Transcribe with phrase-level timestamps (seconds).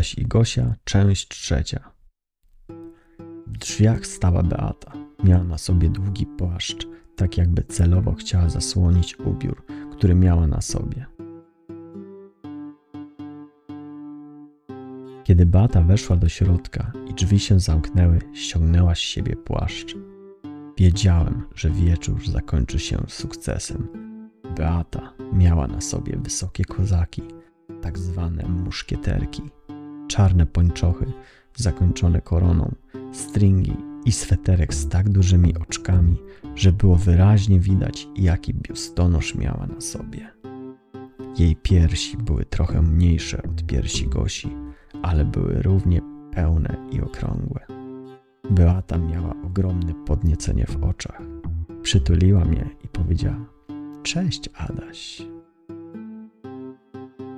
[0.00, 1.90] I Gosia, część trzecia.
[3.46, 4.92] W drzwiach stała Beata.
[5.24, 9.62] Miała na sobie długi płaszcz, tak jakby celowo chciała zasłonić ubiór,
[9.92, 11.06] który miała na sobie.
[15.24, 19.96] Kiedy Beata weszła do środka i drzwi się zamknęły, ściągnęła z siebie płaszcz.
[20.78, 23.88] Wiedziałem, że wieczór zakończy się sukcesem.
[24.56, 27.22] Beata miała na sobie wysokie kozaki,
[27.82, 29.42] tak zwane muszkieterki,
[30.10, 31.06] czarne pończochy
[31.56, 32.74] zakończone koroną,
[33.12, 36.16] stringi i sweterek z tak dużymi oczkami,
[36.54, 40.28] że było wyraźnie widać, jaki biustonosz miała na sobie.
[41.38, 44.56] Jej piersi były trochę mniejsze od piersi Gosi,
[45.02, 46.00] ale były równie
[46.34, 47.66] pełne i okrągłe.
[48.50, 51.22] Beata miała ogromne podniecenie w oczach.
[51.82, 53.46] Przytuliła mnie i powiedziała:
[54.02, 55.22] Cześć, Adaś.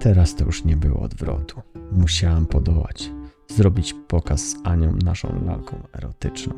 [0.00, 1.62] Teraz to już nie było odwrotu.
[1.92, 3.10] Musiałam podołać,
[3.48, 6.54] zrobić pokaz z Anią, naszą lalką erotyczną.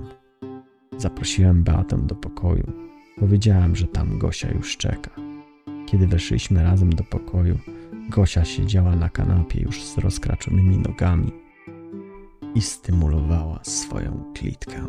[0.96, 2.72] Zaprosiłem Beatę do pokoju.
[3.20, 5.10] Powiedziałem, że tam Gosia już czeka.
[5.86, 7.58] Kiedy weszliśmy razem do pokoju,
[8.08, 11.32] Gosia siedziała na kanapie już z rozkraczonymi nogami
[12.54, 14.86] i stymulowała swoją klitkę.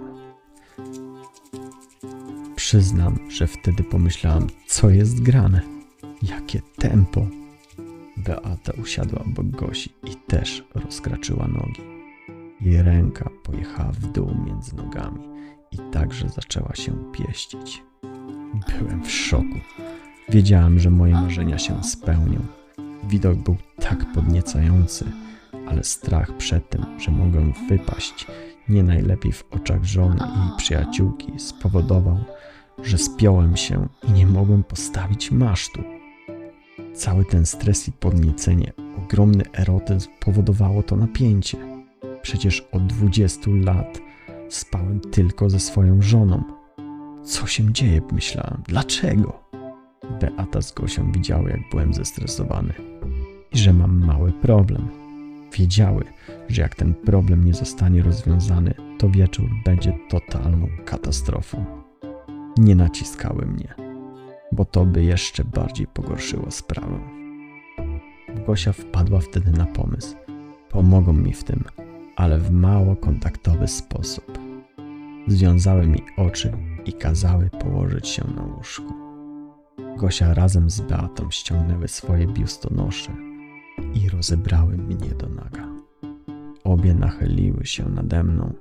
[2.55, 5.61] Przyznam, że wtedy pomyślałam, co jest grane,
[6.21, 7.38] jakie tempo.
[8.25, 11.81] Beata usiadła obok Gosi i też rozkraczyła nogi.
[12.61, 15.19] Jej ręka pojechała w dół między nogami
[15.71, 17.83] i także zaczęła się pieścić.
[18.79, 19.59] Byłem w szoku.
[20.29, 22.39] Wiedziałem, że moje marzenia się spełnią.
[23.03, 25.05] Widok był tak podniecający,
[25.67, 28.27] ale strach przed tym, że mogę wypaść
[28.69, 32.17] nie najlepiej w oczach żony i przyjaciółki spowodował,
[32.83, 35.98] że spiąłem się i nie mogłem postawić masztu.
[36.99, 41.57] Cały ten stres i podniecenie, ogromny erotyzm powodowało to napięcie.
[42.21, 43.99] Przecież od 20 lat
[44.49, 46.43] spałem tylko ze swoją żoną.
[47.23, 48.63] Co się dzieje, myślałem.
[48.67, 49.43] Dlaczego?
[50.21, 52.73] Beata z Gosią widziały, jak byłem zestresowany
[53.51, 54.87] i że mam mały problem.
[55.57, 56.03] Wiedziały,
[56.49, 61.65] że jak ten problem nie zostanie rozwiązany, to wieczór będzie totalną katastrofą.
[62.57, 63.88] Nie naciskały mnie,
[64.51, 66.99] bo to by jeszcze bardziej pogorszyło sprawę.
[68.47, 70.15] Gosia wpadła wtedy na pomysł.
[70.69, 71.63] Pomogą mi w tym,
[72.15, 74.39] ale w mało kontaktowy sposób.
[75.27, 76.51] Związały mi oczy
[76.85, 78.93] i kazały położyć się na łóżku.
[79.97, 83.11] Gosia razem z Beatą ściągnęły swoje biustonosze
[83.93, 85.67] i rozebrały mnie do naga.
[86.63, 88.53] Obie nachyliły się nade mną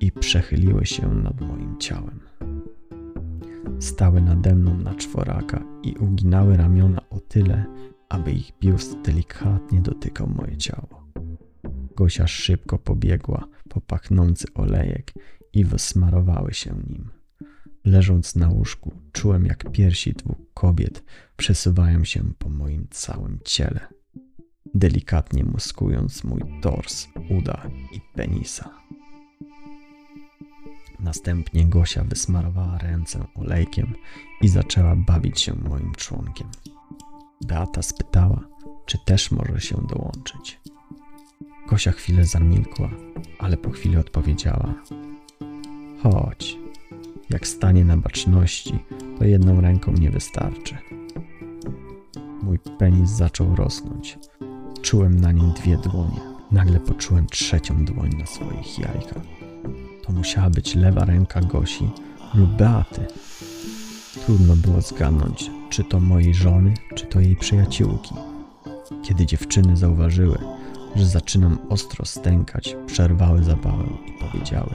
[0.00, 2.20] i przechyliły się nad moim ciałem.
[3.80, 7.64] Stały nade mną na czworaka i uginały ramiona o tyle,
[8.08, 11.02] aby ich biust delikatnie dotykał moje ciało.
[11.96, 15.12] Gosia szybko pobiegła po pachnący olejek
[15.52, 17.10] i wysmarowały się nim.
[17.84, 21.04] Leżąc na łóżku, czułem jak piersi dwóch kobiet
[21.36, 23.80] przesuwają się po moim całym ciele,
[24.74, 28.70] delikatnie muskując mój tors, uda i penisa.
[31.02, 33.94] Następnie Gosia wysmarowała ręce olejkiem
[34.40, 36.48] i zaczęła bawić się moim członkiem.
[37.46, 38.40] Beata spytała,
[38.86, 40.60] czy też może się dołączyć.
[41.68, 42.90] Gosia chwilę zamilkła,
[43.38, 44.74] ale po chwili odpowiedziała:
[46.02, 46.56] Chodź,
[47.30, 48.78] jak stanie na baczności,
[49.18, 50.78] to jedną ręką nie wystarczy.
[52.42, 54.18] Mój penis zaczął rosnąć.
[54.82, 56.20] Czułem na nim dwie dłonie.
[56.50, 59.41] Nagle poczułem trzecią dłoń na swoich jajkach.
[60.22, 61.90] Musiała być lewa ręka Gosi
[62.34, 63.06] lub Beaty.
[64.24, 68.14] Trudno było zgadnąć, czy to mojej żony, czy to jej przyjaciółki.
[69.04, 70.38] Kiedy dziewczyny zauważyły,
[70.96, 74.74] że zaczynam ostro stękać, przerwały zabawę i powiedziały: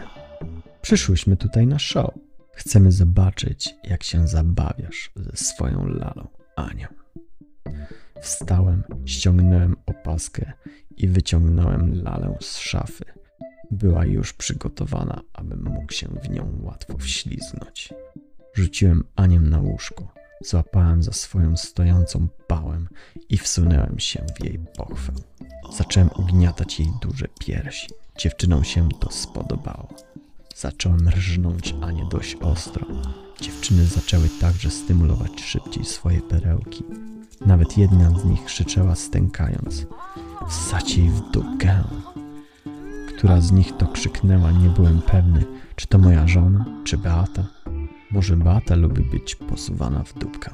[0.82, 2.14] Przyszłyśmy tutaj na show.
[2.52, 6.88] Chcemy zobaczyć, jak się zabawiasz ze swoją lalą, Anią.
[8.22, 10.54] Wstałem, ściągnąłem opaskę
[10.98, 13.17] i wyciągnąłem lalę z szafy.
[13.72, 17.94] Była już przygotowana, abym mógł się w nią łatwo wślizgnąć.
[18.54, 20.08] Rzuciłem Anię na łóżko,
[20.46, 22.88] złapałem za swoją stojącą pałem
[23.30, 25.14] i wsunąłem się w jej pochwę.
[25.78, 27.88] Zacząłem ugniatać jej duże piersi.
[28.18, 29.88] Dziewczynom się to spodobało.
[30.56, 32.86] Zacząłem rżnąć Anię dość ostro.
[33.42, 36.84] Dziewczyny zaczęły także stymulować szybciej swoje perełki.
[37.46, 39.86] Nawet jedna z nich krzyczała stękając.
[40.50, 41.84] Wsadź jej w dupkę.
[43.18, 47.44] Która z nich to krzyknęła, nie byłem pewny, czy to moja żona, czy Beata.
[48.12, 50.52] Może Beata lubi być posuwana w dupkę.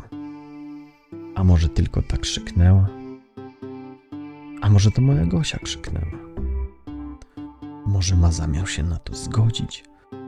[1.36, 2.88] A może tylko tak krzyknęła?
[4.62, 6.12] A może to moja Gosia krzyknęła?
[7.86, 9.84] Może ma zamiar się na to zgodzić?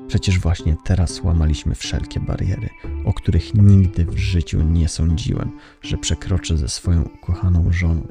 [0.07, 2.69] Przecież właśnie teraz łamaliśmy wszelkie bariery,
[3.05, 5.51] o których nigdy w życiu nie sądziłem,
[5.81, 8.07] że przekroczę ze swoją ukochaną żoną.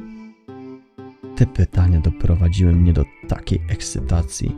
[1.37, 4.57] Te pytania doprowadziły mnie do takiej ekscytacji,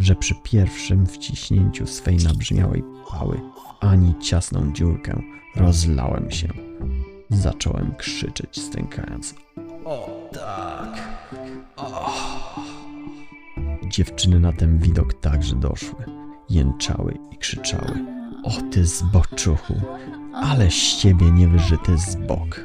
[0.00, 5.22] że przy pierwszym wciśnięciu swej nabrzmiałej pały w ani ciasną dziurkę
[5.56, 6.48] rozlałem się.
[7.30, 9.34] Zacząłem krzyczeć, stękając.
[9.84, 11.20] O tak!
[11.76, 12.10] O.
[13.88, 16.04] Dziewczyny na ten widok także doszły.
[16.50, 18.04] Jęczały i krzyczały.
[18.44, 19.74] O ty zboczuchu,
[20.34, 22.60] ale z ciebie niewyżyty zbok.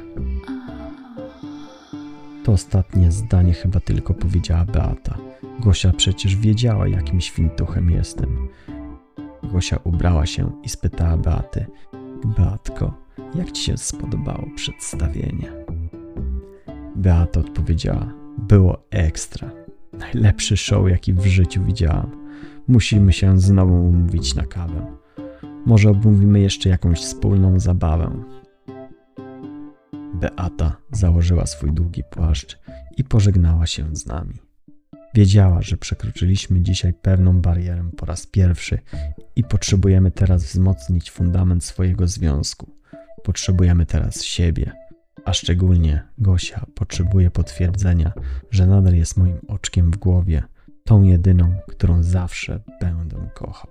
[2.44, 5.18] To ostatnie zdanie chyba tylko powiedziała Beata.
[5.60, 8.48] Gosia przecież wiedziała, jakim świntuchem jestem.
[9.42, 11.66] Gosia ubrała się i spytała Beaty:
[12.24, 12.94] Beatko,
[13.34, 15.52] jak ci się spodobało przedstawienie?
[16.96, 19.50] Beata odpowiedziała: Było ekstra.
[19.92, 22.10] Najlepszy show, jaki w życiu widziałam.
[22.68, 24.86] Musimy się znowu umówić na kawę.
[25.66, 28.10] Może obmówimy jeszcze jakąś wspólną zabawę.
[30.14, 32.58] Beata założyła swój długi płaszcz
[32.96, 34.34] i pożegnała się z nami.
[35.14, 38.78] Wiedziała, że przekroczyliśmy dzisiaj pewną barierę po raz pierwszy
[39.36, 42.70] i potrzebujemy teraz wzmocnić fundament swojego związku.
[43.24, 44.72] Potrzebujemy teraz siebie,
[45.24, 48.12] a szczególnie Gosia potrzebuje potwierdzenia,
[48.50, 50.42] że nadal jest moim oczkiem w głowie,
[50.84, 53.70] tą jedyną, którą zawsze będę kochał.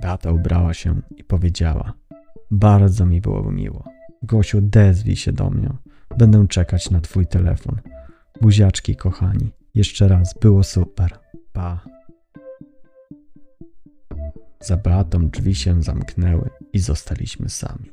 [0.00, 1.92] Beata ubrała się i powiedziała:
[2.52, 3.84] Bardzo mi było miło.
[4.22, 5.70] Gosiu, odezwij się do mnie.
[6.18, 7.80] Będę czekać na twój telefon.
[8.40, 9.50] Buziaczki, kochani.
[9.74, 11.18] Jeszcze raz, było super.
[11.52, 11.84] Pa.
[14.60, 17.90] Za Beatą drzwi się zamknęły i zostaliśmy sami.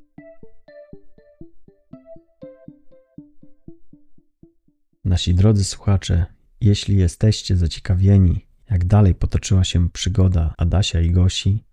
[5.06, 6.26] Nasi drodzy słuchacze,
[6.62, 11.64] jeśli jesteście zaciekawieni, jak dalej potoczyła się przygoda Adasia i Gosi,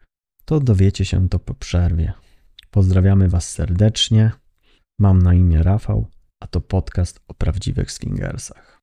[0.44, 2.25] to dowiecie się to po przerwie.
[2.70, 4.32] Pozdrawiamy Was serdecznie.
[4.98, 6.06] Mam na imię Rafał,
[6.40, 8.75] a to podcast o prawdziwych swingersach.